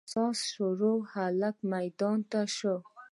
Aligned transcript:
ساز 0.13 0.37
شروع 0.53 0.93
او 0.99 1.07
هلک 1.13 1.57
ميدان 1.71 2.17
ته 2.31 2.39
سو. 2.57 2.75